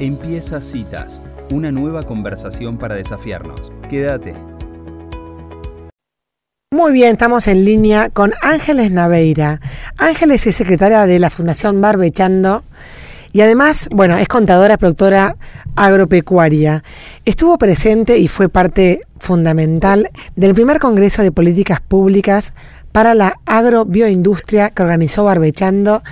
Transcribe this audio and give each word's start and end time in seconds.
Empieza 0.00 0.60
Citas, 0.60 1.20
una 1.52 1.70
nueva 1.70 2.02
conversación 2.02 2.78
para 2.78 2.96
desafiarnos. 2.96 3.70
Quédate. 3.88 4.34
Muy 6.72 6.92
bien, 6.92 7.12
estamos 7.12 7.46
en 7.46 7.64
línea 7.64 8.10
con 8.10 8.32
Ángeles 8.42 8.90
Naveira. 8.90 9.60
Ángeles 9.96 10.48
es 10.48 10.56
secretaria 10.56 11.06
de 11.06 11.20
la 11.20 11.30
Fundación 11.30 11.80
Barbechando 11.80 12.64
y 13.32 13.42
además, 13.42 13.88
bueno, 13.92 14.18
es 14.18 14.26
contadora, 14.26 14.78
productora 14.78 15.36
agropecuaria. 15.76 16.82
Estuvo 17.24 17.56
presente 17.56 18.18
y 18.18 18.26
fue 18.26 18.48
parte 18.48 19.00
fundamental 19.20 20.10
del 20.34 20.54
primer 20.54 20.80
Congreso 20.80 21.22
de 21.22 21.30
Políticas 21.30 21.80
Públicas 21.80 22.52
para 22.90 23.14
la 23.14 23.36
Agrobioindustria 23.46 24.70
que 24.70 24.82
organizó 24.82 25.22
Barbechando 25.22 26.02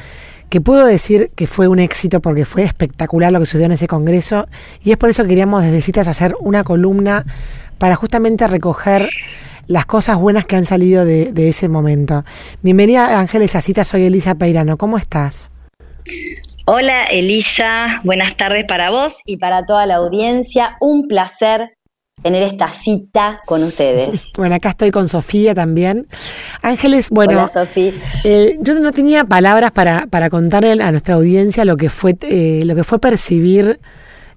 que 0.52 0.60
puedo 0.60 0.84
decir 0.84 1.30
que 1.34 1.46
fue 1.46 1.66
un 1.66 1.78
éxito 1.78 2.20
porque 2.20 2.44
fue 2.44 2.62
espectacular 2.62 3.32
lo 3.32 3.40
que 3.40 3.46
sucedió 3.46 3.64
en 3.64 3.72
ese 3.72 3.88
congreso 3.88 4.46
y 4.84 4.90
es 4.90 4.98
por 4.98 5.08
eso 5.08 5.22
que 5.22 5.30
queríamos 5.30 5.62
desde 5.62 5.80
Citas 5.80 6.08
hacer 6.08 6.34
una 6.40 6.62
columna 6.62 7.24
para 7.78 7.96
justamente 7.96 8.46
recoger 8.46 9.08
las 9.66 9.86
cosas 9.86 10.18
buenas 10.18 10.44
que 10.44 10.56
han 10.56 10.66
salido 10.66 11.06
de, 11.06 11.32
ese 11.48 11.70
momento. 11.70 12.26
Bienvenida 12.60 13.18
Ángeles 13.18 13.56
a 13.56 13.62
Citas, 13.62 13.88
soy 13.88 14.04
Elisa 14.04 14.34
Peirano, 14.34 14.76
¿cómo 14.76 14.98
estás? 14.98 15.50
Hola 16.66 17.04
Elisa, 17.04 18.02
buenas 18.04 18.36
tardes 18.36 18.66
para 18.68 18.90
vos 18.90 19.22
y 19.24 19.38
para 19.38 19.64
toda 19.64 19.86
la 19.86 19.94
audiencia. 19.94 20.76
Un 20.80 21.08
placer 21.08 21.78
tener 22.22 22.42
esta 22.42 22.72
cita 22.72 23.40
con 23.46 23.62
ustedes. 23.62 24.32
Bueno, 24.36 24.54
acá 24.54 24.70
estoy 24.70 24.90
con 24.90 25.08
Sofía 25.08 25.54
también. 25.54 26.06
Ángeles, 26.62 27.10
bueno, 27.10 27.32
Hola, 27.32 27.48
Sofía. 27.48 27.92
Eh, 28.24 28.56
yo 28.60 28.78
no 28.80 28.92
tenía 28.92 29.24
palabras 29.24 29.72
para, 29.72 30.06
para 30.06 30.30
contarle 30.30 30.82
a 30.82 30.90
nuestra 30.90 31.16
audiencia 31.16 31.64
lo 31.64 31.76
que 31.76 31.90
fue, 31.90 32.16
eh, 32.22 32.62
lo 32.64 32.74
que 32.74 32.82
fue 32.82 32.98
percibir 32.98 33.78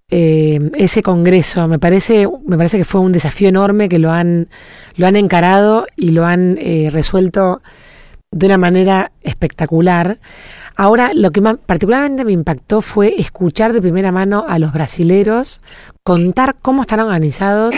eh, 0.09 0.59
ese 0.75 1.02
congreso. 1.02 1.67
Me 1.67 1.80
parece, 1.80 2.27
me 2.45 2.58
parece 2.58 2.77
que 2.77 2.85
fue 2.85 3.02
un 3.02 3.11
desafío 3.11 3.50
enorme 3.50 3.89
que 3.89 4.00
lo 4.00 4.11
han, 4.11 4.50
lo 4.95 5.08
han 5.08 5.16
encarado 5.16 5.88
y 5.95 6.11
lo 6.11 6.25
han 6.25 6.58
resuelto 6.91 7.61
de 8.36 8.47
una 8.47 8.58
manera 8.58 9.14
espectacular. 9.22 10.19
Ahora, 10.75 11.11
lo 11.14 11.31
que 11.31 11.39
más 11.39 11.55
particularmente 11.66 12.25
me 12.25 12.33
impactó 12.33 12.81
fue 12.81 13.16
escuchar 13.17 13.72
de 13.72 13.81
primera 13.81 14.11
mano 14.11 14.44
a 14.45 14.59
los 14.59 14.73
brasileros 14.73 15.64
contar 16.03 16.58
cómo 16.61 16.81
están 16.81 17.00
organizados 17.00 17.75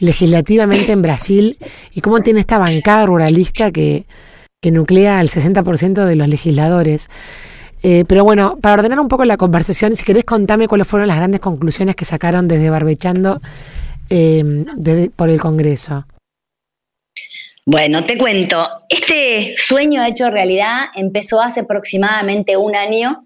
legislativamente 0.00 0.90
en 0.90 1.02
Brasil 1.02 1.56
y 1.94 2.00
cómo 2.00 2.20
tiene 2.20 2.40
esta 2.40 2.58
bancada 2.58 3.06
ruralista 3.06 3.70
que, 3.70 4.04
que 4.60 4.72
nuclea 4.72 5.20
al 5.20 5.28
60% 5.28 6.04
de 6.04 6.16
los 6.16 6.26
legisladores. 6.26 7.08
Eh, 7.84 8.04
pero 8.08 8.24
bueno, 8.24 8.58
para 8.60 8.74
ordenar 8.74 8.98
un 8.98 9.08
poco 9.08 9.24
la 9.24 9.36
conversación, 9.36 9.94
si 9.94 10.04
querés 10.04 10.24
contame 10.24 10.66
cuáles 10.66 10.88
fueron 10.88 11.06
las 11.06 11.18
grandes 11.18 11.40
conclusiones 11.40 11.94
que 11.94 12.04
sacaron 12.04 12.48
desde 12.48 12.68
Barbechando 12.68 13.40
eh, 14.10 14.66
por 15.14 15.30
el 15.30 15.40
Congreso. 15.40 16.04
Bueno, 17.66 18.04
te 18.04 18.16
cuento, 18.16 18.68
este 18.88 19.54
sueño 19.58 20.04
hecho 20.04 20.30
realidad 20.30 20.86
empezó 20.94 21.42
hace 21.42 21.60
aproximadamente 21.60 22.56
un 22.56 22.74
año, 22.74 23.24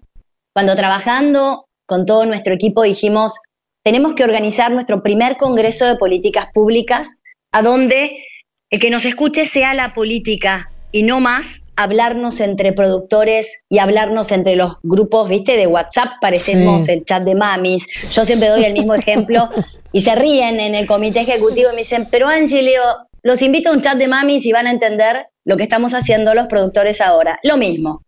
cuando 0.53 0.75
trabajando 0.75 1.65
con 1.85 2.05
todo 2.05 2.25
nuestro 2.25 2.53
equipo 2.53 2.83
dijimos, 2.83 3.37
tenemos 3.83 4.13
que 4.13 4.23
organizar 4.23 4.71
nuestro 4.71 5.03
primer 5.03 5.37
Congreso 5.37 5.85
de 5.85 5.95
Políticas 5.95 6.47
Públicas, 6.53 7.21
a 7.51 7.61
donde 7.61 8.23
el 8.69 8.79
que 8.79 8.89
nos 8.89 9.05
escuche 9.05 9.45
sea 9.45 9.73
la 9.73 9.93
política 9.93 10.69
y 10.91 11.03
no 11.03 11.19
más 11.19 11.65
hablarnos 11.75 12.39
entre 12.39 12.73
productores 12.73 13.63
y 13.69 13.79
hablarnos 13.79 14.31
entre 14.31 14.55
los 14.55 14.77
grupos, 14.81 15.29
viste, 15.29 15.57
de 15.57 15.67
WhatsApp, 15.67 16.13
parecemos 16.21 16.87
el 16.87 17.03
chat 17.03 17.23
de 17.23 17.35
mamis. 17.35 17.87
Yo 18.11 18.25
siempre 18.25 18.49
doy 18.49 18.63
el 18.63 18.73
mismo 18.73 18.95
ejemplo 18.95 19.49
y 19.91 20.01
se 20.01 20.15
ríen 20.15 20.59
en 20.59 20.73
el 20.73 20.87
comité 20.87 21.21
ejecutivo 21.21 21.69
y 21.69 21.75
me 21.75 21.81
dicen, 21.81 22.07
pero 22.09 22.27
Angie, 22.27 22.77
los 23.25 23.41
invito 23.41 23.69
a 23.69 23.73
un 23.73 23.81
chat 23.81 23.97
de 23.97 24.07
mamis 24.07 24.45
y 24.45 24.51
van 24.51 24.67
a 24.67 24.71
entender 24.71 25.25
lo 25.45 25.57
que 25.57 25.63
estamos 25.63 25.95
haciendo 25.95 26.35
los 26.35 26.45
productores 26.45 27.01
ahora. 27.01 27.39
Lo 27.41 27.57
mismo, 27.57 28.03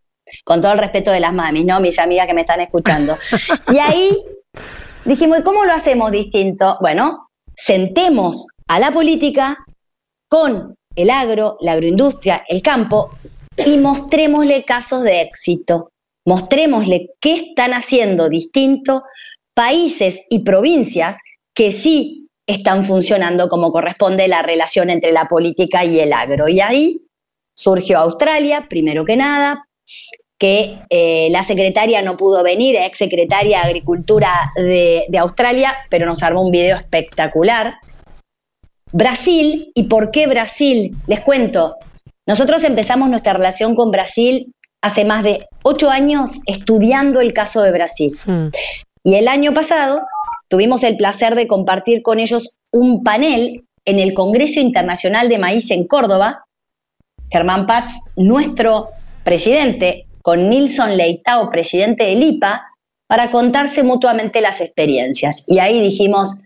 con 0.45 0.61
todo 0.61 0.73
el 0.73 0.77
respeto 0.77 1.09
de 1.09 1.19
las 1.19 1.33
mamis, 1.33 1.65
¿no? 1.65 1.79
Mis 1.79 1.97
amigas 1.97 2.27
que 2.27 2.35
me 2.35 2.41
están 2.41 2.61
escuchando. 2.61 3.17
Y 3.73 3.79
ahí 3.79 4.15
dijimos, 5.05 5.39
¿y 5.39 5.41
cómo 5.41 5.65
lo 5.65 5.73
hacemos 5.73 6.11
distinto? 6.11 6.77
Bueno, 6.81 7.29
sentemos 7.55 8.45
a 8.67 8.79
la 8.79 8.91
política 8.91 9.57
con 10.29 10.75
el 10.95 11.09
agro, 11.09 11.57
la 11.61 11.71
agroindustria, 11.71 12.43
el 12.47 12.61
campo 12.61 13.09
y 13.65 13.79
mostrémosle 13.79 14.65
casos 14.65 15.01
de 15.01 15.21
éxito. 15.21 15.89
Mostrémosle 16.27 17.09
qué 17.19 17.33
están 17.33 17.73
haciendo 17.73 18.29
distinto 18.29 19.01
países 19.55 20.27
y 20.29 20.43
provincias 20.43 21.21
que 21.55 21.71
sí 21.71 22.26
están 22.47 22.85
funcionando 22.85 23.49
como 23.49 23.71
corresponde 23.71 24.27
la 24.27 24.41
relación 24.41 24.89
entre 24.89 25.11
la 25.11 25.25
política 25.25 25.83
y 25.83 25.99
el 25.99 26.13
agro. 26.13 26.47
Y 26.47 26.61
ahí 26.61 27.01
surgió 27.53 27.99
Australia, 27.99 28.67
primero 28.69 29.03
que 29.03 29.17
nada, 29.17 29.67
que 30.39 30.79
eh, 30.89 31.27
la 31.31 31.43
secretaria 31.43 32.01
no 32.01 32.15
pudo 32.15 32.43
venir, 32.43 32.75
ex 32.75 32.97
secretaria 32.97 33.59
de 33.59 33.65
Agricultura 33.65 34.51
de, 34.55 35.05
de 35.09 35.17
Australia, 35.17 35.75
pero 35.89 36.05
nos 36.05 36.23
armó 36.23 36.43
un 36.43 36.51
video 36.51 36.77
espectacular. 36.77 37.75
Brasil, 38.91 39.71
¿y 39.75 39.83
por 39.83 40.11
qué 40.11 40.27
Brasil? 40.27 40.95
Les 41.07 41.19
cuento, 41.19 41.75
nosotros 42.25 42.63
empezamos 42.63 43.09
nuestra 43.09 43.33
relación 43.33 43.75
con 43.75 43.91
Brasil 43.91 44.53
hace 44.81 45.03
más 45.03 45.23
de 45.23 45.47
ocho 45.63 45.89
años 45.89 46.39
estudiando 46.45 47.19
el 47.19 47.33
caso 47.33 47.61
de 47.61 47.71
Brasil. 47.71 48.17
Hmm. 48.25 48.47
Y 49.03 49.15
el 49.15 49.27
año 49.27 49.53
pasado 49.53 50.05
Tuvimos 50.47 50.83
el 50.83 50.97
placer 50.97 51.35
de 51.35 51.47
compartir 51.47 52.01
con 52.01 52.19
ellos 52.19 52.57
un 52.71 53.03
panel 53.03 53.65
en 53.85 53.99
el 53.99 54.13
Congreso 54.13 54.59
Internacional 54.59 55.29
de 55.29 55.37
Maíz 55.37 55.71
en 55.71 55.87
Córdoba. 55.87 56.45
Germán 57.29 57.65
Paz, 57.65 58.01
nuestro 58.15 58.89
presidente, 59.23 60.07
con 60.21 60.49
Nilson 60.49 60.95
Leitao, 60.95 61.49
presidente 61.49 62.05
del 62.05 62.23
IPA, 62.23 62.65
para 63.07 63.29
contarse 63.29 63.83
mutuamente 63.83 64.41
las 64.41 64.61
experiencias. 64.61 65.43
Y 65.47 65.59
ahí 65.59 65.81
dijimos, 65.81 66.39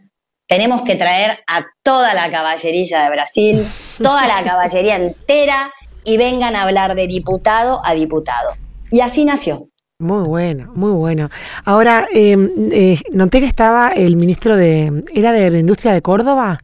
tenemos 0.48 0.82
que 0.84 0.96
traer 0.96 1.40
a 1.48 1.66
toda 1.84 2.14
la 2.14 2.30
caballería 2.30 3.04
de 3.04 3.10
Brasil, 3.10 3.68
toda 3.98 4.28
la 4.28 4.44
caballería 4.44 4.96
entera, 4.96 5.72
y 6.04 6.18
vengan 6.18 6.56
a 6.56 6.64
hablar 6.64 6.96
de 6.96 7.08
diputado 7.08 7.82
a 7.84 7.94
diputado. 7.94 8.52
Y 8.92 9.02
así 9.02 9.26
nació. 9.26 9.71
Muy 10.02 10.24
bueno, 10.24 10.72
muy 10.74 10.92
bueno. 10.94 11.30
Ahora, 11.64 12.08
em, 12.12 12.50
eh, 12.72 12.98
noté 13.12 13.40
que 13.40 13.46
estaba 13.46 13.90
el 13.90 14.18
ministro 14.18 14.56
de... 14.56 15.04
¿Era 15.14 15.32
de 15.32 15.52
la 15.52 15.60
industria 15.60 15.94
de 15.94 16.02
Córdoba? 16.02 16.60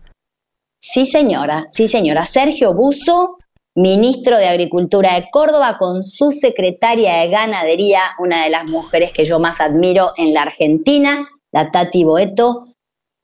Sí, 0.79 1.05
señora, 1.05 1.67
sí, 1.69 1.87
señora. 1.87 2.25
Sergio 2.25 2.73
Buzo, 2.73 3.37
ministro 3.75 4.39
de 4.39 4.47
Agricultura 4.47 5.13
de 5.13 5.27
Córdoba, 5.31 5.77
con 5.77 6.03
su 6.03 6.31
secretaria 6.31 7.17
de 7.17 7.29
Ganadería, 7.29 8.01
una 8.17 8.43
de 8.43 8.49
las 8.49 8.67
mujeres 8.71 9.11
que 9.11 9.23
yo 9.23 9.39
más 9.39 9.61
admiro 9.61 10.13
en 10.17 10.33
la 10.33 10.41
Argentina, 10.41 11.29
la 11.51 11.69
Tati 11.69 12.03
Boeto, 12.03 12.73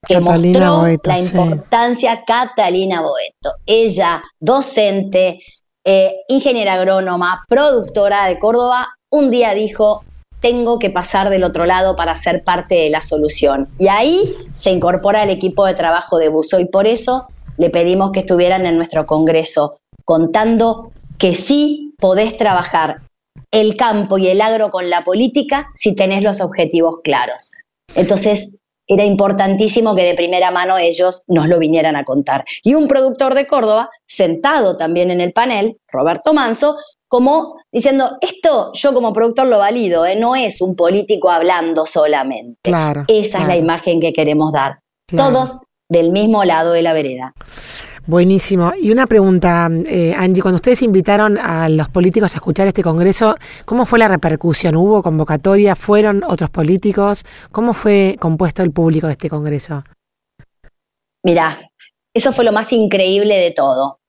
que 0.06 0.20
mostró 0.20 0.86
la 1.04 1.20
importancia, 1.20 2.24
Catalina 2.24 3.02
Boeto. 3.02 3.56
Ella, 3.66 4.22
docente, 4.40 5.40
eh, 5.84 6.14
ingeniera 6.28 6.74
agrónoma, 6.74 7.44
productora 7.48 8.28
de 8.28 8.38
Córdoba, 8.38 8.90
un 9.14 9.30
día 9.30 9.54
dijo, 9.54 10.04
tengo 10.42 10.80
que 10.80 10.90
pasar 10.90 11.30
del 11.30 11.44
otro 11.44 11.68
lado 11.68 11.96
para 11.96 12.16
ser 12.16 12.44
parte 12.44 12.74
de 12.74 12.90
la 12.90 13.04
solución. 13.04 13.70
Y 13.78 13.88
ahí 13.88 14.36
se 14.56 14.72
incorpora 14.72 15.22
el 15.22 15.30
equipo 15.30 15.68
de 15.68 15.76
trabajo 15.76 16.18
de 16.18 16.30
Buzo 16.30 16.60
y 16.60 16.66
por 16.66 16.88
eso 16.88 17.28
le 17.58 17.70
pedimos 17.70 18.12
que 18.12 18.22
estuvieran 18.22 18.66
en 18.66 18.76
nuestro 18.76 19.06
Congreso 19.06 19.78
contando 20.04 20.92
que 21.20 21.36
sí 21.36 21.94
podés 22.00 22.38
trabajar 22.38 23.04
el 23.52 23.78
campo 23.78 24.18
y 24.18 24.30
el 24.30 24.42
agro 24.42 24.72
con 24.72 24.90
la 24.90 25.04
política 25.04 25.68
si 25.76 25.96
tenés 25.96 26.24
los 26.24 26.42
objetivos 26.42 27.02
claros. 27.04 27.52
Entonces, 27.94 28.58
era 28.88 29.06
importantísimo 29.06 29.96
que 29.96 30.04
de 30.04 30.16
primera 30.16 30.52
mano 30.52 30.78
ellos 30.78 31.24
nos 31.28 31.48
lo 31.48 31.60
vinieran 31.60 31.96
a 31.96 32.04
contar. 32.04 32.44
Y 32.64 32.74
un 32.74 32.88
productor 32.88 33.34
de 33.36 33.48
Córdoba, 33.48 33.90
sentado 34.06 34.78
también 34.78 35.12
en 35.12 35.22
el 35.22 35.34
panel, 35.34 35.78
Roberto 35.88 36.34
Manso, 36.34 36.78
como 37.08 37.58
diciendo, 37.72 38.18
esto 38.22 38.72
yo 38.74 38.94
como 38.94 39.14
productor 39.14 39.48
lo 39.48 39.60
valido, 39.60 40.06
¿eh? 40.06 40.16
no 40.16 40.36
es 40.36 40.62
un 40.62 40.76
político 40.76 41.30
hablando 41.30 41.86
solamente. 41.86 42.60
Claro, 42.64 43.06
Esa 43.08 43.42
es 43.42 43.48
la 43.48 43.56
imagen 43.56 44.00
que 44.00 44.14
queremos 44.14 44.52
dar. 44.52 44.80
Todos 45.16 45.60
del 45.90 46.12
mismo 46.12 46.44
lado 46.44 46.72
de 46.72 46.82
la 46.82 46.94
vereda. 46.94 47.34
Buenísimo. 48.06 48.74
Y 48.80 48.92
una 48.92 49.08
pregunta, 49.08 49.70
eh, 49.88 50.14
Angie, 50.18 50.42
cuando 50.42 50.58
ustedes 50.58 50.82
invitaron 50.82 51.38
a 51.38 51.70
los 51.70 51.88
políticos 51.88 52.34
a 52.34 52.38
escuchar 52.38 52.68
este 52.68 52.84
Congreso, 52.84 53.36
¿cómo 53.66 53.86
fue 53.86 53.98
la 53.98 54.10
repercusión? 54.10 54.76
¿Hubo 54.76 55.02
convocatoria? 55.02 55.76
¿Fueron 55.76 56.22
otros 56.26 56.50
políticos? 56.50 57.24
¿Cómo 57.52 57.74
fue 57.74 58.18
compuesto 58.20 58.62
el 58.62 58.72
público 58.72 59.08
de 59.08 59.14
este 59.14 59.30
Congreso? 59.30 59.84
Mirá, 61.24 61.72
eso 62.14 62.34
fue 62.34 62.44
lo 62.44 62.52
más 62.52 62.74
increíble 62.74 63.36
de 63.38 63.52
todo. 63.52 64.00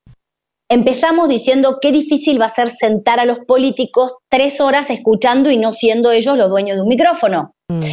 Empezamos 0.69 1.29
diciendo 1.29 1.79
qué 1.81 1.93
difícil 1.93 2.41
va 2.41 2.47
a 2.47 2.49
ser 2.49 2.71
sentar 2.73 3.21
a 3.21 3.25
los 3.25 3.41
políticos 3.41 4.15
tres 4.29 4.61
horas 4.61 4.91
escuchando 4.91 5.51
y 5.51 5.57
no 5.57 5.73
siendo 5.73 6.11
ellos 6.11 6.37
los 6.37 6.51
dueños 6.51 6.77
de 6.77 6.83
un 6.83 6.89
micrófono. 6.89 7.55
Mm. 7.69 7.85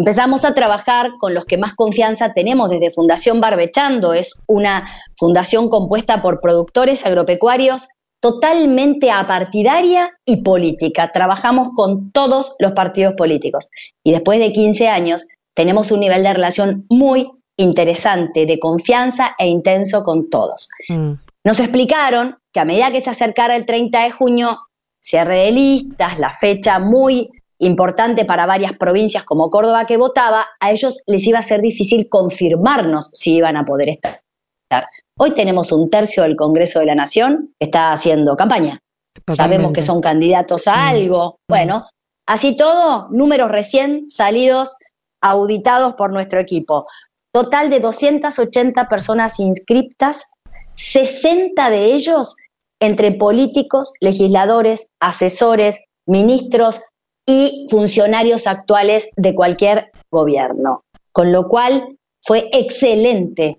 Empezamos 0.00 0.46
a 0.46 0.54
trabajar 0.54 1.10
con 1.18 1.34
los 1.34 1.44
que 1.44 1.58
más 1.58 1.74
confianza 1.74 2.32
tenemos 2.32 2.70
desde 2.70 2.90
Fundación 2.90 3.38
Barbechando. 3.38 4.14
Es 4.14 4.42
una 4.46 4.88
fundación 5.18 5.68
compuesta 5.68 6.22
por 6.22 6.40
productores 6.40 7.04
agropecuarios 7.04 7.86
totalmente 8.18 9.10
apartidaria 9.10 10.10
y 10.24 10.38
política. 10.38 11.10
Trabajamos 11.12 11.70
con 11.74 12.12
todos 12.12 12.54
los 12.58 12.72
partidos 12.72 13.12
políticos. 13.12 13.68
Y 14.02 14.12
después 14.12 14.40
de 14.40 14.52
15 14.52 14.88
años 14.88 15.26
tenemos 15.54 15.90
un 15.90 16.00
nivel 16.00 16.22
de 16.22 16.32
relación 16.32 16.86
muy 16.88 17.30
interesante, 17.58 18.46
de 18.46 18.58
confianza 18.58 19.34
e 19.38 19.48
intenso 19.48 20.02
con 20.02 20.30
todos. 20.30 20.70
Mm. 20.88 21.12
Nos 21.44 21.60
explicaron 21.60 22.38
que 22.54 22.60
a 22.60 22.64
medida 22.64 22.90
que 22.90 23.02
se 23.02 23.10
acercara 23.10 23.54
el 23.54 23.66
30 23.66 24.04
de 24.04 24.10
junio, 24.12 24.60
cierre 24.98 25.40
de 25.40 25.50
listas, 25.50 26.18
la 26.18 26.30
fecha 26.30 26.78
muy 26.78 27.30
importante 27.60 28.24
para 28.24 28.46
varias 28.46 28.72
provincias 28.72 29.24
como 29.24 29.50
Córdoba 29.50 29.86
que 29.86 29.96
votaba, 29.96 30.46
a 30.60 30.70
ellos 30.70 31.02
les 31.06 31.26
iba 31.26 31.38
a 31.38 31.42
ser 31.42 31.60
difícil 31.60 32.08
confirmarnos 32.08 33.10
si 33.12 33.36
iban 33.36 33.56
a 33.56 33.64
poder 33.64 33.90
estar. 33.90 34.86
Hoy 35.18 35.32
tenemos 35.34 35.70
un 35.72 35.90
tercio 35.90 36.22
del 36.22 36.36
Congreso 36.36 36.80
de 36.80 36.86
la 36.86 36.94
Nación 36.94 37.54
que 37.58 37.66
está 37.66 37.92
haciendo 37.92 38.36
campaña. 38.36 38.80
Sabemos 39.28 39.72
que 39.72 39.82
son 39.82 40.00
candidatos 40.00 40.66
a 40.66 40.76
mm. 40.76 40.88
algo. 40.88 41.30
Mm. 41.30 41.52
Bueno, 41.52 41.86
así 42.26 42.56
todo, 42.56 43.08
números 43.10 43.50
recién 43.50 44.08
salidos, 44.08 44.76
auditados 45.22 45.94
por 45.94 46.12
nuestro 46.12 46.40
equipo. 46.40 46.86
Total 47.32 47.68
de 47.68 47.80
280 47.80 48.88
personas 48.88 49.38
inscriptas, 49.38 50.30
60 50.76 51.68
de 51.68 51.92
ellos 51.92 52.36
entre 52.80 53.12
políticos, 53.12 53.92
legisladores, 54.00 54.88
asesores, 55.00 55.84
ministros 56.06 56.80
y 57.26 57.66
funcionarios 57.70 58.46
actuales 58.46 59.10
de 59.16 59.34
cualquier 59.34 59.90
gobierno. 60.10 60.84
Con 61.12 61.32
lo 61.32 61.48
cual 61.48 61.96
fue 62.22 62.48
excelente 62.52 63.58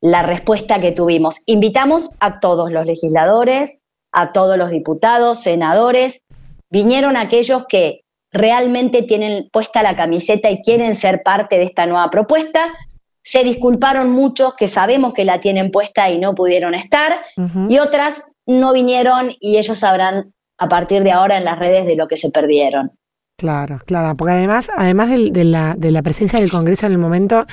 la 0.00 0.22
respuesta 0.22 0.80
que 0.80 0.92
tuvimos. 0.92 1.42
Invitamos 1.46 2.10
a 2.20 2.40
todos 2.40 2.70
los 2.70 2.86
legisladores, 2.86 3.82
a 4.12 4.28
todos 4.28 4.56
los 4.56 4.70
diputados, 4.70 5.42
senadores, 5.42 6.22
vinieron 6.70 7.16
aquellos 7.16 7.66
que 7.66 8.02
realmente 8.30 9.02
tienen 9.02 9.48
puesta 9.50 9.82
la 9.82 9.96
camiseta 9.96 10.50
y 10.50 10.60
quieren 10.60 10.94
ser 10.94 11.22
parte 11.22 11.58
de 11.58 11.64
esta 11.64 11.86
nueva 11.86 12.10
propuesta. 12.10 12.74
Se 13.22 13.42
disculparon 13.42 14.10
muchos 14.10 14.54
que 14.54 14.68
sabemos 14.68 15.12
que 15.12 15.24
la 15.24 15.40
tienen 15.40 15.70
puesta 15.70 16.10
y 16.10 16.18
no 16.18 16.34
pudieron 16.34 16.74
estar, 16.74 17.24
y 17.68 17.78
otras 17.78 18.32
no 18.46 18.72
vinieron 18.72 19.32
y 19.40 19.58
ellos 19.58 19.78
sabrán 19.78 20.32
a 20.58 20.68
partir 20.68 21.02
de 21.02 21.12
ahora 21.12 21.38
en 21.38 21.44
las 21.44 21.58
redes 21.58 21.86
de 21.86 21.96
lo 21.96 22.06
que 22.08 22.16
se 22.16 22.30
perdieron. 22.30 22.92
Claro, 23.38 23.80
claro, 23.86 24.16
porque 24.16 24.32
además, 24.32 24.68
además 24.76 25.10
de, 25.10 25.44
la, 25.44 25.76
de 25.78 25.92
la 25.92 26.02
presencia 26.02 26.40
del 26.40 26.50
Congreso 26.50 26.86
en 26.86 26.92
el 26.92 26.98
momento, 26.98 27.46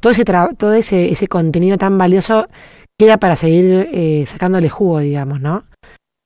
todo 0.00 0.12
ese 0.12 0.24
todo 0.24 0.72
ese, 0.72 1.10
ese 1.10 1.28
contenido 1.28 1.78
tan 1.78 1.96
valioso 1.96 2.48
queda 2.98 3.18
para 3.18 3.36
seguir 3.36 3.88
eh, 3.92 4.24
sacándole 4.26 4.68
jugo, 4.68 4.98
digamos, 4.98 5.40
¿no? 5.40 5.64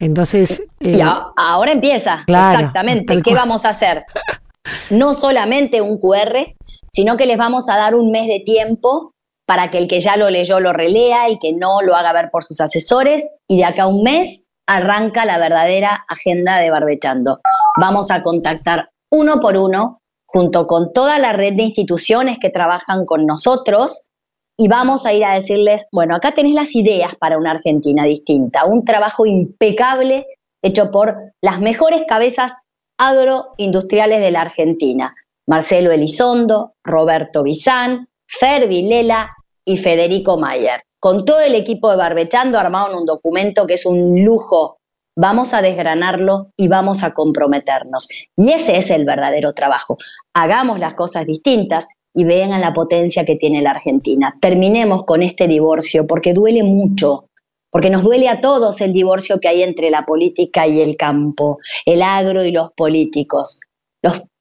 Entonces. 0.00 0.62
y 0.81 0.99
eh, 0.99 1.05
ahora 1.37 1.73
empieza. 1.73 2.25
exactamente. 2.26 3.20
¿Qué 3.23 3.34
vamos 3.34 3.64
a 3.64 3.70
hacer? 3.70 4.05
No 4.90 5.12
solamente 5.12 5.81
un 5.81 5.99
QR, 5.99 6.55
sino 6.93 7.17
que 7.17 7.26
les 7.26 7.37
vamos 7.37 7.69
a 7.69 7.76
dar 7.76 7.96
un 7.96 8.12
mes 8.12 8.29
de 8.29 8.38
tiempo 8.46 9.12
para 9.44 9.70
que 9.70 9.79
el 9.79 9.88
que 9.88 9.99
ya 9.99 10.17
lo 10.17 10.31
leyó 10.31 10.61
lo 10.61 10.73
relea, 10.73 11.29
y 11.31 11.40
que 11.40 11.52
no 11.52 11.82
lo 11.82 11.96
haga 11.96 12.12
ver 12.12 12.31
por 12.31 12.44
sus 12.44 12.61
asesores, 12.61 13.29
y 13.49 13.56
de 13.56 13.64
acá 13.64 13.82
a 13.82 13.87
un 13.88 14.05
mes 14.05 14.46
arranca 14.66 15.24
la 15.24 15.38
verdadera 15.38 16.04
agenda 16.08 16.58
de 16.58 16.70
Barbechando. 16.70 17.40
Vamos 17.80 18.10
a 18.10 18.22
contactar 18.22 18.90
uno 19.10 19.40
por 19.40 19.56
uno, 19.56 20.00
junto 20.26 20.66
con 20.66 20.92
toda 20.92 21.18
la 21.18 21.32
red 21.32 21.54
de 21.54 21.64
instituciones 21.64 22.38
que 22.40 22.50
trabajan 22.50 23.04
con 23.04 23.26
nosotros, 23.26 24.08
y 24.56 24.68
vamos 24.68 25.06
a 25.06 25.12
ir 25.12 25.24
a 25.24 25.34
decirles, 25.34 25.86
bueno, 25.92 26.14
acá 26.14 26.32
tenés 26.32 26.54
las 26.54 26.74
ideas 26.76 27.14
para 27.16 27.38
una 27.38 27.52
Argentina 27.52 28.04
distinta, 28.04 28.64
un 28.64 28.84
trabajo 28.84 29.26
impecable 29.26 30.26
hecho 30.62 30.90
por 30.90 31.16
las 31.40 31.60
mejores 31.60 32.02
cabezas 32.06 32.66
agroindustriales 32.98 34.20
de 34.20 34.30
la 34.30 34.42
Argentina, 34.42 35.14
Marcelo 35.46 35.90
Elizondo, 35.90 36.74
Roberto 36.84 37.42
Bizán, 37.42 38.08
Fer 38.26 38.68
Vilela 38.68 39.30
y 39.64 39.76
Federico 39.78 40.38
Mayer. 40.38 40.82
Con 41.02 41.25
todo 41.25 41.40
el 41.40 41.56
equipo 41.56 41.90
de 41.90 41.96
Barbechando 41.96 42.60
armaron 42.60 42.96
un 42.96 43.06
documento 43.06 43.66
que 43.66 43.75
es 43.75 43.87
un 43.87 44.25
lujo 44.25 44.78
vamos 45.16 45.52
a 45.52 45.62
desgranarlo 45.62 46.52
y 46.56 46.69
vamos 46.69 47.02
a 47.02 47.12
comprometernos. 47.12 48.08
Y 48.37 48.52
ese 48.52 48.76
es 48.76 48.90
el 48.90 49.04
verdadero 49.04 49.52
trabajo. 49.52 49.99
Hagamos 50.34 50.78
las 50.78 50.94
cosas 50.94 51.26
distintas 51.26 51.88
y 52.14 52.25
vean 52.25 52.52
a 52.52 52.58
la 52.58 52.72
potencia 52.72 53.25
que 53.25 53.37
tiene 53.37 53.62
la 53.62 53.70
Argentina. 53.70 54.37
Terminemos 54.40 55.04
con 55.04 55.22
este 55.22 55.49
divorcio 55.49 56.06
porque 56.06 56.34
duele 56.34 56.62
mucho, 56.62 57.28
porque 57.70 57.90
nos 57.90 58.02
duele 58.02 58.28
a 58.28 58.40
todos 58.40 58.81
el 58.81 58.93
divorcio 58.93 59.40
que 59.40 59.48
hay 59.48 59.62
entre 59.62 59.90
la 59.90 60.05
política 60.05 60.66
y 60.66 60.81
el 60.81 60.96
campo, 60.96 61.58
el 61.84 62.02
agro 62.02 62.44
y 62.44 62.52
los 62.52 62.72
políticos. 62.72 63.60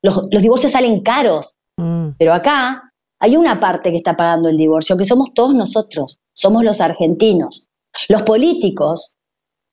Los, 0.01 0.29
divorcios 0.29 0.71
salen 0.71 1.01
caros, 1.01 1.55
mm. 1.77 2.11
pero 2.17 2.33
acá 2.33 2.90
hay 3.21 3.37
una 3.37 3.59
parte 3.59 3.91
que 3.91 3.97
está 3.97 4.17
pagando 4.17 4.49
el 4.49 4.57
divorcio, 4.57 4.97
que 4.97 5.05
somos 5.05 5.33
todos 5.33 5.53
nosotros, 5.53 6.19
somos 6.33 6.63
los 6.63 6.81
argentinos. 6.81 7.67
Los 8.09 8.23
políticos 8.23 9.15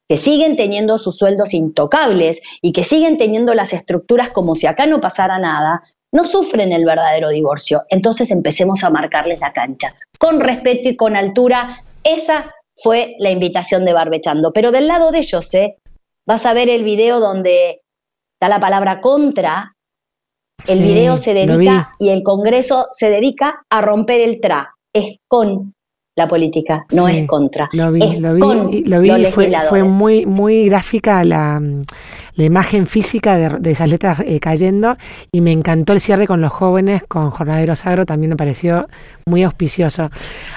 que 0.07 0.19
siguen 0.19 0.57
teniendo 0.57 0.99
sus 0.99 1.17
sueldos 1.17 1.55
intocables 1.55 2.43
y 2.61 2.73
que 2.73 2.85
siguen 2.85 3.17
teniendo 3.17 3.55
las 3.55 3.73
estructuras 3.73 4.31
como 4.31 4.55
si 4.55 4.67
acá 4.67 4.87
no 4.87 5.01
pasara 5.01 5.39
nada, 5.39 5.83
no 6.13 6.27
sufren 6.27 6.73
el 6.73 6.85
verdadero 6.85 7.31
divorcio. 7.31 7.85
Entonces 7.89 8.31
empecemos 8.31 8.85
a 8.85 8.91
marcarles 8.91 9.41
la 9.41 9.55
cancha. 9.55 9.95
Con 10.19 10.41
respeto 10.41 10.91
y 10.91 10.97
con 10.97 11.17
altura, 11.17 11.83
esa 12.05 12.55
fue 12.77 13.17
la 13.19 13.31
invitación 13.31 13.87
de 13.87 13.95
Barbechando. 13.95 14.53
Pero 14.53 14.73
del 14.73 14.89
lado 14.89 15.11
de 15.11 15.21
ellos, 15.21 15.55
¿eh? 15.55 15.77
vas 16.27 16.45
a 16.45 16.53
ver 16.53 16.69
el 16.69 16.85
video 16.85 17.19
donde 17.19 17.81
está 18.35 18.51
la 18.51 18.61
palabra 18.61 19.01
contra. 19.01 19.75
El 20.67 20.83
video 20.83 21.17
se 21.17 21.35
dedica 21.35 21.95
y 21.99 22.11
el 22.11 22.23
Congreso 22.23 22.89
se 22.91 23.11
dedica 23.11 23.63
a 23.71 23.81
romper 23.81 24.21
el 24.21 24.41
tra. 24.41 24.75
Es 24.93 25.19
con 25.29 25.75
la 26.19 26.27
política, 26.27 26.85
no 26.93 27.09
es 27.09 27.27
contra. 27.29 27.69
Lo 27.73 27.93
vi, 27.93 28.19
lo 28.19 28.35
vi, 28.35 28.83
lo 28.85 29.01
vi 29.01 29.25
fue, 29.27 29.53
fue, 29.69 29.85
muy, 29.85 30.27
muy 30.27 30.69
gráfica 30.69 31.23
la, 31.23 31.63
la 32.39 32.45
imagen 32.45 32.87
física 32.87 33.37
de, 33.37 33.71
esas 33.71 33.89
letras 33.89 34.21
eh, 34.27 34.41
cayendo 34.41 34.97
y 35.31 35.41
me 35.41 35.53
encantó 35.53 35.93
el 35.93 36.01
cierre 36.01 36.27
con 36.27 36.41
los 36.41 36.53
jóvenes, 36.53 37.03
con 37.07 37.31
Jornaderos 37.31 37.87
Agro, 37.87 38.05
también 38.05 38.31
me 38.31 38.37
pareció 38.37 38.89
muy 39.27 39.45
auspicioso. 39.45 40.11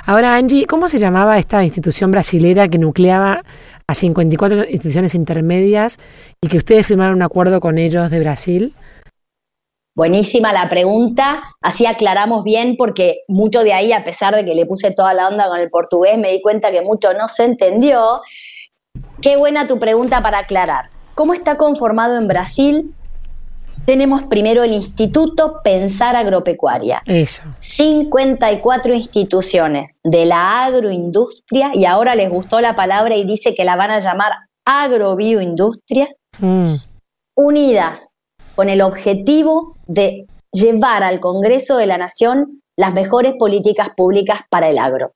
Ahora, 0.06 0.36
Angie, 0.36 0.66
¿cómo 0.66 0.90
se 0.90 0.98
llamaba 0.98 1.38
esta 1.38 1.64
institución 1.64 2.10
brasilera 2.10 2.68
que 2.68 2.80
nucleaba 2.80 3.44
a 3.86 3.96
54 3.96 4.66
instituciones 4.66 5.14
intermedias 5.14 6.00
y 6.42 6.48
que 6.48 6.58
ustedes 6.58 6.88
firmaron 6.88 7.16
un 7.16 7.22
acuerdo 7.22 7.60
con 7.60 7.78
ellos 7.78 8.10
de 8.10 8.20
Brasil? 8.20 8.74
Buenísima 9.94 10.54
la 10.54 10.70
pregunta, 10.70 11.44
así 11.60 11.86
aclaramos 11.86 12.46
bien 12.46 12.78
porque 12.78 13.24
mucho 13.28 13.62
de 13.64 13.74
ahí, 13.74 13.92
a 13.92 14.06
pesar 14.06 14.34
de 14.34 14.46
que 14.46 14.56
le 14.56 14.66
puse 14.66 14.92
toda 14.92 15.14
la 15.14 15.28
onda 15.28 15.50
con 15.50 15.60
el 15.60 15.70
portugués, 15.70 16.18
me 16.18 16.32
di 16.32 16.42
cuenta 16.42 16.72
que 16.72 16.82
mucho 16.82 17.14
no 17.14 17.28
se 17.28 17.44
entendió. 17.44 18.22
Qué 19.22 19.36
buena 19.36 19.68
tu 19.68 19.80
pregunta 19.80 20.22
para 20.22 20.40
aclarar. 20.40 20.86
¿Cómo 21.14 21.34
está 21.34 21.58
conformado 21.58 22.18
en 22.18 22.28
Brasil? 22.30 22.96
Tenemos 23.86 24.24
primero 24.24 24.64
el 24.64 24.72
Instituto 24.72 25.60
Pensar 25.62 26.16
Agropecuaria. 26.16 27.02
Eso. 27.06 27.44
54 27.60 28.94
instituciones 28.94 29.98
de 30.04 30.26
la 30.26 30.64
agroindustria 30.64 31.72
y 31.74 31.86
ahora 31.86 32.16
les 32.16 32.30
gustó 32.30 32.62
la 32.62 32.76
palabra 32.76 33.16
y 33.16 33.26
dice 33.26 33.56
que 33.56 33.66
la 33.66 33.76
van 33.76 33.92
a 33.92 34.00
llamar 34.00 34.32
agrobioindustria. 34.66 36.08
Mm. 36.40 36.76
Unidas 37.36 38.16
con 38.56 38.70
el 38.70 38.82
objetivo 38.82 39.76
de 39.88 40.26
llevar 40.52 41.04
al 41.04 41.20
Congreso 41.20 41.78
de 41.78 41.86
la 41.86 41.98
Nación 41.98 42.62
las 42.78 42.94
mejores 42.94 43.36
políticas 43.38 43.90
públicas 43.96 44.42
para 44.50 44.70
el 44.70 44.78
agro, 44.78 45.14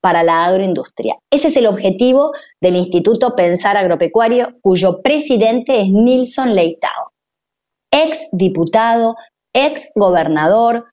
para 0.00 0.22
la 0.22 0.44
agroindustria. 0.44 1.16
Ese 1.30 1.48
es 1.48 1.56
el 1.56 1.66
objetivo 1.66 2.32
del 2.60 2.76
Instituto 2.76 3.34
Pensar 3.34 3.76
Agropecuario, 3.76 4.54
cuyo 4.60 5.02
presidente 5.02 5.80
es 5.80 5.88
Nilson 5.88 6.54
Leitao, 6.54 7.12
ex 7.90 8.28
diputado, 8.32 9.16
ex 9.52 9.92
gobernador, 9.94 10.86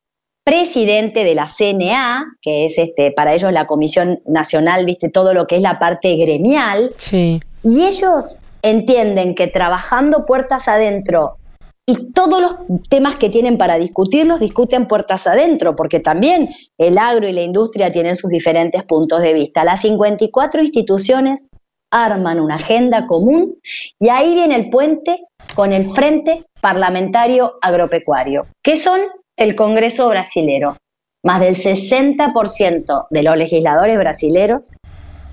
presidente 0.46 1.24
de 1.24 1.36
la 1.36 1.46
CNA, 1.46 2.38
que 2.42 2.66
es 2.66 2.78
este, 2.78 3.12
para 3.12 3.34
ellos 3.34 3.52
la 3.52 3.66
Comisión 3.66 4.22
Nacional, 4.26 4.86
viste, 4.86 5.10
todo 5.10 5.34
lo 5.34 5.48
que 5.48 5.58
es 5.58 5.62
la 5.62 5.80
parte 5.80 6.16
gremial. 6.16 6.94
Sí. 6.98 7.42
Y 7.64 7.86
ellos 7.86 8.40
entienden 8.62 9.36
que 9.36 9.48
trabajando 9.48 10.26
puertas 10.26 10.68
adentro 10.68 11.38
y 11.86 12.14
todos 12.14 12.42
los 12.42 12.56
temas 12.90 13.18
que 13.18 13.30
tienen 13.30 13.58
para 13.58 13.78
discutir 13.78 14.26
los 14.26 14.40
discuten 14.40 14.88
puertas 14.88 15.28
adentro, 15.28 15.74
porque 15.74 16.00
también 16.00 16.48
el 16.78 16.98
agro 16.98 17.28
y 17.28 17.34
la 17.34 17.42
industria 17.42 17.92
tienen 17.92 18.16
sus 18.16 18.30
diferentes 18.30 18.84
puntos 18.84 19.22
de 19.22 19.34
vista. 19.34 19.66
Las 19.66 19.82
54 19.82 20.62
instituciones 20.62 21.50
arman 21.92 22.40
una 22.40 22.56
agenda 22.56 23.06
común 23.06 23.58
y 24.00 24.08
ahí 24.10 24.34
viene 24.34 24.56
el 24.56 24.70
puente 24.70 25.26
con 25.56 25.74
el 25.74 25.88
Frente 25.88 26.46
Parlamentario 26.62 27.56
Agropecuario, 27.62 28.48
que 28.64 28.78
son 28.78 29.02
el 29.36 29.56
Congreso 29.56 30.08
brasilero. 30.08 30.78
Más 31.26 31.42
del 31.42 31.56
60% 31.56 33.08
de 33.10 33.24
los 33.24 33.38
legisladores 33.38 33.98
brasileros, 33.98 34.72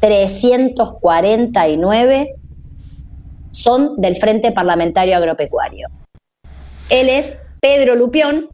349, 0.01 2.35
son 3.51 4.01
del 4.01 4.17
Frente 4.17 4.53
Parlamentario 4.53 5.17
Agropecuario. 5.17 5.89
Él 6.91 7.09
es 7.09 7.35
Pedro 7.61 7.95
Lupión, 7.95 8.49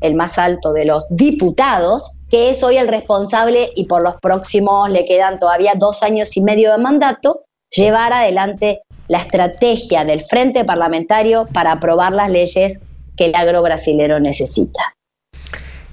el 0.00 0.14
más 0.14 0.38
alto 0.38 0.72
de 0.72 0.84
los 0.84 1.06
diputados, 1.10 2.16
que 2.30 2.50
es 2.50 2.62
hoy 2.62 2.76
el 2.76 2.86
responsable 2.86 3.70
y 3.74 3.86
por 3.86 4.02
los 4.02 4.16
próximos 4.18 4.88
le 4.88 5.04
quedan 5.04 5.40
todavía 5.40 5.72
dos 5.76 6.04
años 6.04 6.36
y 6.36 6.42
medio 6.42 6.70
de 6.70 6.78
mandato, 6.78 7.42
llevar 7.68 8.12
adelante 8.12 8.82
la 9.08 9.18
estrategia 9.18 10.04
del 10.04 10.20
Frente 10.20 10.64
Parlamentario 10.64 11.48
para 11.52 11.72
aprobar 11.72 12.12
las 12.12 12.30
leyes 12.30 12.80
que 13.16 13.26
el 13.26 13.34
agro 13.34 13.62
brasilero 13.62 14.20
necesita. 14.20 14.94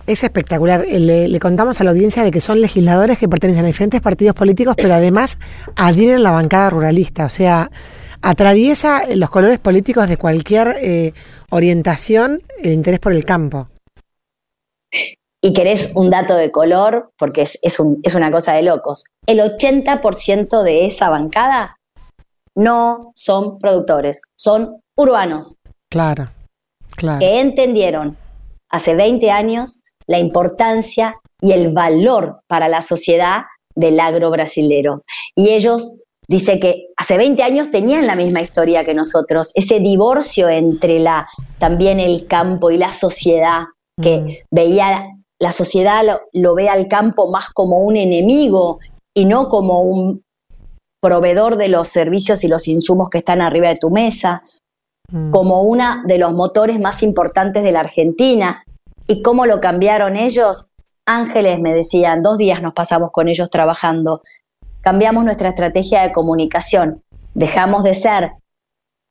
Es 0.05 0.23
espectacular. 0.23 0.85
Eh, 0.87 0.99
le, 0.99 1.39
contamos 1.39 1.81
a 1.81 1.83
la 1.83 1.89
audiencia 1.89 2.23
de 2.23 2.29
que 2.29 2.39
son 2.39 2.61
legisladores 2.61 3.17
que 3.17 3.27
pertenecen 3.27 3.65
a 3.65 3.67
diferentes 3.67 3.99
partidos 3.99 4.35
políticos, 4.35 4.75
pero 4.77 4.93
además 4.93 5.39
adhieren 5.75 6.21
la 6.21 6.31
bancada 6.31 6.69
ruralista. 6.69 7.25
O 7.25 7.29
sea, 7.29 7.71
atraviesa 8.21 9.03
los 9.15 9.29
colores 9.29 9.59
políticos 9.59 10.07
de 10.07 10.17
cualquier 10.17 10.75
eh, 10.81 11.13
orientación 11.49 12.41
e 12.61 12.71
interés 12.71 12.99
por 12.99 13.13
el 13.13 13.25
campo 13.25 13.67
y 15.41 15.53
querés 15.53 15.91
un 15.95 16.09
dato 16.09 16.35
de 16.35 16.51
color, 16.51 17.11
porque 17.17 17.43
es, 17.43 17.59
es, 17.61 17.79
una 17.79 18.31
cosa 18.31 18.53
de 18.53 18.63
locos, 18.63 19.05
el 19.27 19.39
80% 19.39 20.63
de 20.63 20.85
esa 20.85 21.09
bancada 21.09 21.77
no 22.55 23.11
son 23.15 23.59
productores, 23.59 24.21
son 24.35 24.81
urbanos. 24.95 25.55
Claro, 25.89 26.25
claro. 26.95 27.19
Que 27.19 27.39
entendieron 27.39 28.17
hace 28.69 28.95
20 28.95 29.29
años 29.29 29.83
la 30.07 30.19
importancia 30.19 31.15
y 31.39 31.51
el 31.51 31.71
valor 31.71 32.41
para 32.47 32.67
la 32.67 32.81
sociedad 32.81 33.43
del 33.75 33.99
agro 33.99 34.31
brasilero. 34.31 35.03
Y 35.35 35.49
ellos 35.49 35.93
dice 36.27 36.59
que 36.59 36.87
hace 36.97 37.17
20 37.17 37.41
años 37.43 37.71
tenían 37.71 38.05
la 38.05 38.15
misma 38.15 38.41
historia 38.41 38.85
que 38.85 38.93
nosotros, 38.93 39.51
ese 39.55 39.79
divorcio 39.79 40.49
entre 40.49 40.99
la 40.99 41.27
también 41.57 41.99
el 41.99 42.27
campo 42.27 42.71
y 42.71 42.77
la 42.77 42.93
sociedad 42.93 43.65
que 44.01 44.19
mm. 44.19 44.27
veía 44.51 45.05
la 45.39 45.51
sociedad 45.51 46.03
lo, 46.33 46.55
ve 46.55 46.69
al 46.69 46.87
campo 46.87 47.29
más 47.29 47.49
como 47.51 47.79
un 47.79 47.95
enemigo 47.97 48.79
y 49.15 49.25
no 49.25 49.49
como 49.49 49.81
un 49.81 50.23
proveedor 51.01 51.57
de 51.57 51.69
los 51.69 51.89
servicios 51.89 52.43
y 52.43 52.47
los 52.47 52.67
insumos 52.67 53.09
que 53.09 53.19
están 53.19 53.41
arriba 53.41 53.67
de 53.67 53.77
tu 53.77 53.89
mesa, 53.89 54.43
mm. 55.11 55.31
como 55.31 55.61
uno 55.61 56.01
de 56.05 56.17
los 56.17 56.33
motores 56.33 56.79
más 56.79 57.03
importantes 57.03 57.63
de 57.63 57.71
la 57.71 57.81
Argentina. 57.81 58.63
¿Y 59.07 59.21
cómo 59.21 59.45
lo 59.45 59.59
cambiaron 59.59 60.17
ellos? 60.17 60.71
Ángeles 61.05 61.59
me 61.59 61.73
decían, 61.73 62.21
dos 62.21 62.37
días 62.37 62.61
nos 62.61 62.73
pasamos 62.73 63.11
con 63.11 63.27
ellos 63.27 63.49
trabajando. 63.49 64.21
Cambiamos 64.87 65.25
nuestra 65.25 65.49
estrategia 65.49 66.03
de 66.03 66.13
comunicación. 66.13 67.03
Dejamos 67.33 67.83
de 67.83 67.93
ser 67.93 68.31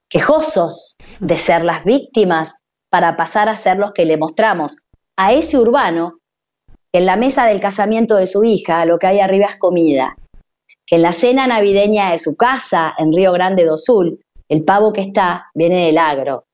quejosos, 0.09 0.97
de 1.21 1.37
ser 1.37 1.67
las 1.67 1.85
víctimas, 1.85 2.63
para 2.89 3.15
pasar 3.15 3.51
a 3.51 3.59
ser 3.59 3.77
los 3.77 3.93
que 3.93 4.07
le 4.07 4.17
mostramos 4.17 4.79
a 5.19 5.35
ese 5.35 5.59
urbano 5.59 6.21
que 6.91 7.01
en 7.01 7.05
la 7.05 7.17
mesa 7.17 7.45
del 7.45 7.61
casamiento 7.61 8.17
de 8.17 8.27
su 8.27 8.43
hija 8.43 8.87
lo 8.87 8.99
que 8.99 9.07
hay 9.07 9.21
arriba 9.21 9.49
es 9.51 9.59
comida, 9.59 10.17
que 10.87 10.97
en 10.97 11.03
la 11.03 11.13
cena 11.13 11.47
navideña 11.47 12.11
de 12.11 12.19
su 12.21 12.37
casa 12.37 12.95
en 12.97 13.13
Río 13.13 13.33
Grande 13.33 13.67
do 13.67 13.77
Sul 13.77 14.25
el 14.49 14.65
pavo 14.65 14.95
que 14.95 15.03
está 15.03 15.51
viene 15.53 15.85
del 15.85 15.99
agro. 15.99 16.47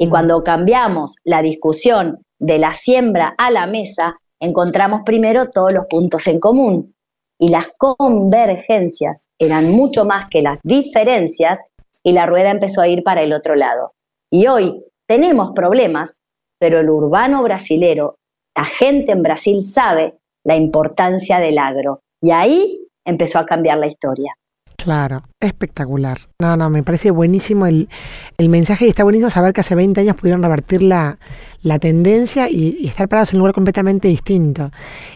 Y 0.00 0.08
mm. 0.08 0.10
cuando 0.10 0.42
cambiamos 0.42 1.14
la 1.22 1.42
discusión 1.42 2.24
de 2.40 2.58
la 2.58 2.72
siembra 2.72 3.36
a 3.38 3.52
la 3.52 3.68
mesa, 3.68 4.14
encontramos 4.40 5.02
primero 5.06 5.48
todos 5.48 5.72
los 5.72 5.86
puntos 5.88 6.26
en 6.26 6.40
común. 6.40 6.95
Y 7.38 7.48
las 7.48 7.68
convergencias 7.78 9.26
eran 9.38 9.70
mucho 9.70 10.04
más 10.04 10.28
que 10.30 10.42
las 10.42 10.58
diferencias 10.62 11.64
y 12.02 12.12
la 12.12 12.26
rueda 12.26 12.50
empezó 12.50 12.80
a 12.80 12.88
ir 12.88 13.02
para 13.02 13.22
el 13.22 13.32
otro 13.32 13.54
lado. 13.54 13.92
Y 14.30 14.46
hoy 14.46 14.84
tenemos 15.06 15.52
problemas 15.52 16.20
pero 16.58 16.80
el 16.80 16.88
urbano 16.88 17.42
brasilero, 17.42 18.18
la 18.56 18.64
gente 18.64 19.12
en 19.12 19.22
Brasil 19.22 19.62
sabe 19.62 20.18
la 20.44 20.56
importancia 20.56 21.38
del 21.38 21.58
agro. 21.58 22.00
Y 22.22 22.30
ahí 22.30 22.88
empezó 23.04 23.38
a 23.38 23.46
cambiar 23.46 23.78
la 23.78 23.86
historia. 23.86 24.34
Claro, 24.86 25.22
espectacular. 25.40 26.16
No, 26.40 26.56
no, 26.56 26.70
me 26.70 26.84
parece 26.84 27.10
buenísimo 27.10 27.66
el, 27.66 27.88
mensaje 28.38 28.86
y 28.86 28.88
está 28.90 29.02
buenísimo 29.02 29.30
saber 29.30 29.52
que 29.52 29.60
hace 29.62 29.74
20 29.74 30.00
años 30.00 30.14
pudieron 30.14 30.40
revertir 30.44 30.80
la, 30.80 31.18
tendencia 31.80 32.48
y, 32.48 32.86
estar 32.86 33.08
parados 33.08 33.32
en 33.32 33.38
un 33.38 33.40
lugar 33.40 33.52
completamente 33.52 34.06
distinto. 34.06 34.70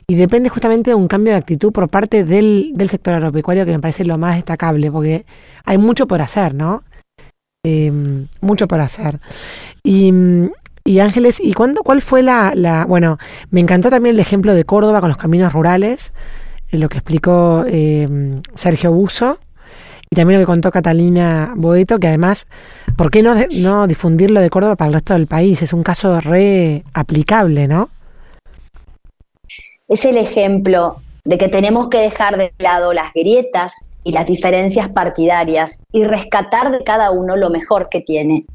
Y 0.08 0.16
depende 0.16 0.48
justamente 0.48 0.90
de 0.90 0.96
un 0.96 1.06
cambio 1.06 1.34
de 1.34 1.38
actitud 1.38 1.70
por 1.70 1.88
parte 1.88 2.24
del, 2.24 2.74
sector 2.88 3.14
agropecuario 3.14 3.64
que 3.64 3.70
me 3.70 3.78
parece 3.78 4.04
lo 4.04 4.18
más 4.18 4.34
destacable, 4.34 4.90
porque 4.90 5.24
hay 5.64 5.78
mucho 5.78 6.08
por 6.08 6.20
hacer, 6.20 6.52
¿no? 6.52 6.82
Eh, 7.64 7.92
mucho 8.40 8.66
por 8.66 8.80
hacer. 8.80 9.20
Y 9.84 10.12
y 10.84 10.98
Ángeles, 10.98 11.38
¿y 11.38 11.52
cuándo, 11.52 11.84
cuál 11.84 12.02
fue 12.02 12.24
la, 12.24 12.54
la, 12.56 12.86
Bueno, 12.86 13.18
me 13.50 13.60
encantó 13.60 13.88
también 13.88 14.16
el 14.16 14.20
ejemplo 14.20 14.52
de 14.52 14.64
Córdoba 14.64 14.98
con 15.00 15.10
los 15.10 15.18
caminos 15.18 15.52
rurales, 15.52 16.12
eh, 16.70 16.78
lo 16.78 16.88
que 16.88 16.98
explicó 16.98 17.64
em, 17.66 18.40
Sergio 18.54 18.92
Buso, 18.92 19.38
y 20.12 20.16
también 20.16 20.40
lo 20.40 20.46
que 20.46 20.50
contó 20.50 20.72
Catalina 20.72 21.54
Boeto, 21.56 22.00
que 22.00 22.08
además, 22.08 22.48
¿por 22.96 23.12
qué 23.12 23.22
no, 23.22 23.36
no 23.52 23.86
difundirlo 23.86 24.40
de 24.40 24.50
Córdoba 24.50 24.74
para 24.74 24.88
el 24.88 24.94
resto 24.94 25.12
del 25.12 25.28
país? 25.28 25.62
Es 25.62 25.72
un 25.72 25.84
caso 25.84 26.20
re 26.20 26.82
aplicable, 26.92 27.68
¿no? 27.68 27.90
Es 29.88 30.04
el 30.04 30.16
ejemplo 30.16 31.00
de 31.24 31.38
que 31.38 31.48
tenemos 31.48 31.90
que 31.90 31.98
dejar 31.98 32.38
de 32.38 32.52
lado 32.58 32.92
las 32.92 33.12
grietas 33.12 33.86
y 34.02 34.10
las 34.10 34.26
diferencias 34.26 34.88
partidarias 34.88 35.80
y 35.92 36.02
rescatar 36.02 36.72
de 36.72 36.82
cada 36.82 37.12
uno 37.12 37.36
lo 37.36 37.48
mejor 37.50 37.88
que 37.88 38.00
tiene. 38.00 38.46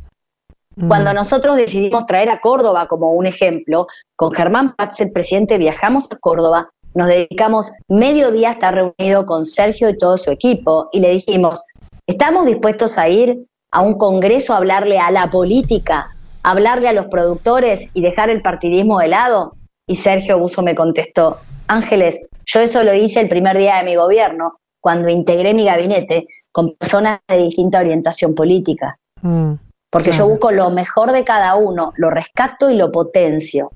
Cuando 0.89 1.11
mm. 1.11 1.15
nosotros 1.15 1.55
decidimos 1.55 2.05
traer 2.05 2.31
a 2.31 2.41
Córdoba 2.41 2.87
como 2.87 3.13
un 3.13 3.27
ejemplo, 3.27 3.87
con 4.17 4.33
Germán 4.33 4.75
Paz, 4.75 4.99
el 4.99 5.13
presidente, 5.13 5.57
viajamos 5.57 6.11
a 6.11 6.17
Córdoba, 6.17 6.69
nos 6.95 7.07
dedicamos 7.07 7.71
medio 7.87 8.31
día 8.31 8.49
a 8.49 8.53
estar 8.53 8.73
reunido 8.73 9.25
con 9.25 9.45
Sergio 9.45 9.89
y 9.89 9.97
todo 9.97 10.17
su 10.17 10.31
equipo 10.31 10.89
y 10.91 10.99
le 10.99 11.11
dijimos, 11.11 11.63
¿estamos 12.07 12.45
dispuestos 12.45 12.97
a 12.97 13.07
ir 13.07 13.45
a 13.71 13.81
un 13.81 13.97
congreso 13.97 14.53
a 14.53 14.57
hablarle 14.57 14.97
a 14.97 15.11
la 15.11 15.29
política, 15.29 16.09
a 16.41 16.51
hablarle 16.51 16.87
a 16.87 16.93
los 16.93 17.05
productores 17.07 17.89
y 17.93 18.01
dejar 18.01 18.29
el 18.29 18.41
partidismo 18.41 18.99
de 18.99 19.09
lado? 19.09 19.53
Y 19.87 19.95
Sergio 19.95 20.39
Buso 20.39 20.63
me 20.63 20.73
contestó, 20.73 21.37
Ángeles, 21.67 22.25
yo 22.45 22.61
eso 22.61 22.83
lo 22.83 22.93
hice 22.93 23.21
el 23.21 23.29
primer 23.29 23.57
día 23.57 23.77
de 23.77 23.83
mi 23.83 23.95
gobierno, 23.95 24.59
cuando 24.81 25.09
integré 25.09 25.53
mi 25.53 25.65
gabinete 25.65 26.27
con 26.51 26.75
personas 26.75 27.19
de 27.27 27.37
distinta 27.37 27.79
orientación 27.79 28.33
política. 28.33 28.97
Mm 29.21 29.53
porque 29.95 30.11
yo 30.11 30.27
busco 30.27 30.51
lo 30.51 30.69
mejor 30.71 31.13
de 31.13 31.23
cada 31.23 31.55
uno, 31.55 31.93
lo 31.95 32.09
rescato 32.09 32.69
y 32.69 32.75
lo 32.75 32.91
potencio. 32.91 33.71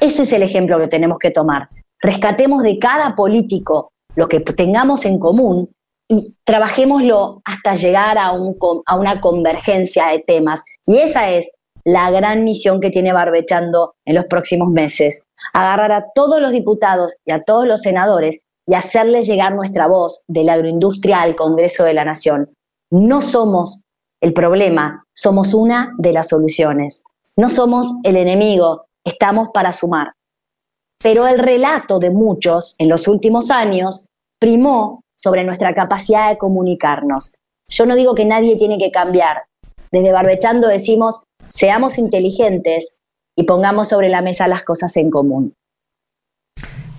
Ese 0.00 0.24
es 0.24 0.32
el 0.32 0.42
ejemplo 0.42 0.80
que 0.80 0.88
tenemos 0.88 1.20
que 1.20 1.30
tomar. 1.30 1.68
Rescatemos 2.00 2.62
de 2.62 2.78
cada 2.78 3.14
político 3.14 3.92
lo 4.14 4.28
que 4.28 4.40
tengamos 4.40 5.04
en 5.04 5.18
común 5.18 5.70
y 6.08 6.34
trabajémoslo 6.44 7.42
hasta 7.44 7.74
llegar 7.74 8.18
a, 8.18 8.28
a 8.28 8.96
una 8.96 9.20
convergencia 9.20 10.08
de 10.08 10.20
temas. 10.20 10.62
Y 10.86 10.98
esa 10.98 11.30
es 11.30 11.50
la 11.84 12.10
gran 12.10 12.44
misión 12.44 12.80
que 12.80 12.90
tiene 12.90 13.12
Barbechando 13.12 13.94
en 14.04 14.16
los 14.16 14.24
próximos 14.24 14.68
meses. 14.68 15.24
Agarrar 15.52 15.92
a 15.92 16.06
todos 16.14 16.40
los 16.40 16.50
diputados 16.50 17.14
y 17.24 17.32
a 17.32 17.44
todos 17.44 17.66
los 17.66 17.82
senadores 17.82 18.40
y 18.66 18.74
hacerles 18.74 19.26
llegar 19.26 19.54
nuestra 19.54 19.86
voz 19.86 20.24
de 20.26 20.44
la 20.44 20.54
agroindustria 20.54 21.22
al 21.22 21.36
Congreso 21.36 21.84
de 21.84 21.94
la 21.94 22.04
Nación. 22.04 22.50
No 22.90 23.22
somos 23.22 23.82
el 24.20 24.32
problema, 24.32 25.04
somos 25.14 25.54
una 25.54 25.92
de 25.98 26.12
las 26.12 26.28
soluciones. 26.28 27.04
No 27.36 27.50
somos 27.50 27.92
el 28.02 28.16
enemigo, 28.16 28.86
estamos 29.04 29.50
para 29.52 29.72
sumar. 29.72 30.12
Pero 31.02 31.26
el 31.26 31.38
relato 31.38 31.98
de 31.98 32.10
muchos 32.10 32.74
en 32.78 32.88
los 32.88 33.08
últimos 33.08 33.50
años 33.50 34.06
primó 34.40 35.02
sobre 35.16 35.44
nuestra 35.44 35.74
capacidad 35.74 36.28
de 36.28 36.38
comunicarnos. 36.38 37.36
Yo 37.68 37.86
no 37.86 37.96
digo 37.96 38.14
que 38.14 38.24
nadie 38.24 38.56
tiene 38.56 38.78
que 38.78 38.90
cambiar. 38.90 39.38
Desde 39.90 40.12
Barbechando 40.12 40.68
decimos, 40.68 41.24
seamos 41.48 41.98
inteligentes 41.98 43.00
y 43.36 43.44
pongamos 43.44 43.88
sobre 43.88 44.08
la 44.08 44.22
mesa 44.22 44.48
las 44.48 44.62
cosas 44.62 44.96
en 44.96 45.10
común. 45.10 45.54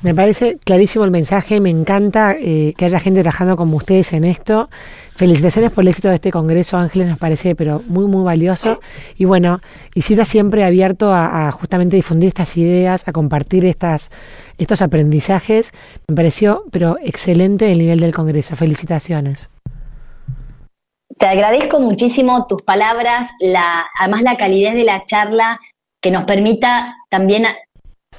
Me 0.04 0.14
parece 0.14 0.60
clarísimo 0.64 1.06
el 1.06 1.12
mensaje, 1.12 1.60
me 1.60 1.72
encanta 1.72 2.36
eh, 2.40 2.74
que 2.78 2.86
haya 2.86 3.00
gente 3.00 3.22
trabajando 3.22 3.56
como 3.56 3.78
ustedes 3.78 4.14
en 4.14 4.26
esto. 4.26 4.70
Felicitaciones 5.16 5.72
por 5.72 5.84
el 5.84 5.88
éxito 5.88 6.10
de 6.10 6.16
este 6.16 6.30
congreso, 6.30 6.78
Ángeles, 6.78 7.08
nos 7.08 7.18
parece 7.18 7.56
pero 7.56 7.82
muy, 7.88 8.06
muy 8.06 8.24
valioso. 8.24 8.80
Y 9.18 9.26
bueno, 9.26 9.60
Isita 9.96 10.24
siempre 10.24 10.64
abierto 10.64 11.12
a, 11.12 11.52
justamente 11.52 11.96
difundir 11.96 12.28
estas 12.28 12.58
ideas, 12.58 13.08
a 13.08 13.12
compartir 13.12 13.66
estas, 13.66 14.12
estos 14.60 14.84
aprendizajes. 14.84 15.72
Me 16.08 16.16
pareció 16.16 16.64
pero 16.72 16.98
excelente 17.02 17.72
el 17.72 17.80
nivel 17.80 18.00
del 18.00 18.14
congreso. 18.14 18.56
Felicitaciones. 18.56 19.50
Te 21.20 21.26
agradezco 21.26 21.80
muchísimo 21.80 22.46
tus 22.46 22.62
palabras, 22.62 23.32
la, 23.40 23.86
además 24.00 24.22
la 24.22 24.38
calidez 24.38 24.76
de 24.76 24.84
la 24.84 25.04
charla 25.06 25.60
que 26.02 26.12
nos 26.12 26.26
permita 26.26 26.96
también 27.10 27.46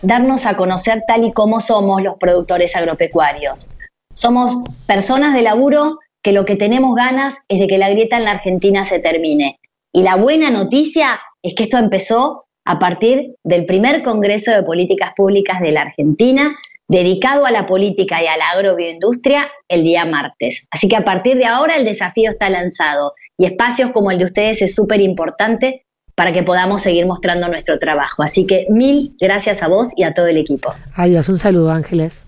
darnos 0.02 0.46
a 0.46 0.56
conocer 0.56 1.02
tal 1.06 1.24
y 1.24 1.32
como 1.32 1.60
somos 1.60 2.02
los 2.02 2.16
productores 2.16 2.76
agropecuarios. 2.76 3.76
Somos 4.14 4.56
personas 4.86 5.34
de 5.34 5.42
laburo 5.42 5.98
que 6.22 6.32
lo 6.32 6.44
que 6.44 6.56
tenemos 6.56 6.94
ganas 6.94 7.44
es 7.48 7.60
de 7.60 7.66
que 7.66 7.78
la 7.78 7.90
grieta 7.90 8.16
en 8.16 8.24
la 8.24 8.32
Argentina 8.32 8.84
se 8.84 8.98
termine. 8.98 9.58
Y 9.92 10.02
la 10.02 10.16
buena 10.16 10.50
noticia 10.50 11.20
es 11.42 11.54
que 11.54 11.64
esto 11.64 11.78
empezó 11.78 12.44
a 12.64 12.78
partir 12.78 13.36
del 13.44 13.64
primer 13.64 14.02
Congreso 14.02 14.52
de 14.52 14.62
Políticas 14.62 15.12
Públicas 15.16 15.60
de 15.60 15.72
la 15.72 15.82
Argentina, 15.82 16.56
dedicado 16.88 17.46
a 17.46 17.50
la 17.50 17.66
política 17.66 18.22
y 18.22 18.26
a 18.26 18.36
la 18.36 18.50
agrobioindustria 18.50 19.50
el 19.68 19.84
día 19.84 20.04
martes. 20.04 20.66
Así 20.70 20.88
que 20.88 20.96
a 20.96 21.04
partir 21.04 21.36
de 21.36 21.44
ahora 21.44 21.76
el 21.76 21.84
desafío 21.84 22.30
está 22.30 22.48
lanzado 22.48 23.14
y 23.38 23.46
espacios 23.46 23.92
como 23.92 24.10
el 24.10 24.18
de 24.18 24.24
ustedes 24.24 24.62
es 24.62 24.74
súper 24.74 25.00
importante 25.00 25.86
para 26.18 26.32
que 26.32 26.42
podamos 26.42 26.82
seguir 26.82 27.06
mostrando 27.06 27.46
nuestro 27.46 27.78
trabajo. 27.78 28.24
Así 28.24 28.44
que 28.44 28.66
mil 28.70 29.14
gracias 29.20 29.62
a 29.62 29.68
vos 29.68 29.90
y 29.96 30.02
a 30.02 30.12
todo 30.12 30.26
el 30.26 30.36
equipo. 30.36 30.74
Adiós, 30.96 31.28
un 31.28 31.38
saludo 31.38 31.70
Ángeles. 31.70 32.26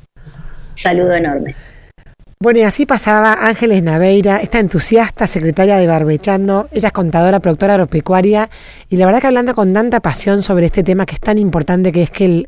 Saludo 0.77 1.13
enorme. 1.13 1.57
Bueno, 2.41 2.61
y 2.61 2.63
así 2.63 2.87
pasaba 2.87 3.33
Ángeles 3.33 3.83
Naveira, 3.83 4.37
esta 4.37 4.61
entusiasta 4.61 5.27
secretaria 5.27 5.77
de 5.77 5.89
Barbechando. 5.89 6.69
Ella 6.71 6.87
es 6.87 6.93
contadora, 6.93 7.41
productora 7.41 7.75
agropecuaria 7.75 8.49
y 8.89 8.95
la 8.95 9.07
verdad 9.07 9.23
que 9.23 9.27
hablando 9.27 9.55
con 9.55 9.73
tanta 9.73 9.99
pasión 9.99 10.41
sobre 10.41 10.67
este 10.67 10.85
tema 10.85 11.05
que 11.05 11.17
es 11.17 11.21
tan 11.21 11.39
importante, 11.39 11.91
que 11.91 12.05
es 12.05 12.11
que 12.11 12.27
el, 12.27 12.47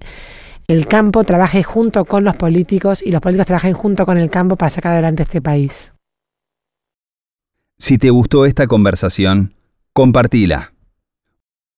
el 0.69 0.87
campo 0.87 1.25
trabaje 1.25 1.65
junto 1.65 2.05
con 2.05 2.23
los 2.23 2.37
políticos 2.37 3.03
y 3.05 3.11
los 3.11 3.21
políticos 3.21 3.49
trabajen 3.49 3.73
junto 3.73 4.07
con 4.07 4.17
el 4.17 4.31
campo 4.31 4.55
para 4.55 4.71
sacar 4.71 4.93
adelante 4.93 5.25
este 5.25 5.43
país. 5.43 5.93
Si 7.81 7.99
te 7.99 8.11
gustó 8.11 8.47
esta 8.47 8.69
conversación, 8.69 9.55
compartila 9.93 10.72